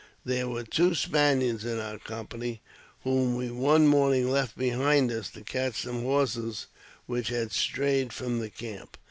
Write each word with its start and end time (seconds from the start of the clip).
There 0.25 0.47
were 0.49 0.63
two 0.63 0.95
Spaniards 0.95 1.63
in 1.63 1.79
our 1.79 1.99
company, 1.99 2.59
whom 3.03 3.35
we 3.35 3.51
one 3.51 3.85
morning 3.85 4.31
left 4.31 4.57
behind 4.57 5.11
us 5.11 5.29
to 5.29 5.41
catch 5.41 5.83
some 5.83 6.01
horses 6.01 6.65
which 7.05 7.27
had 7.27 7.51
strayed 7.51 8.05
away 8.07 8.15
from 8.15 8.39
the 8.39 8.49
camp. 8.49 8.97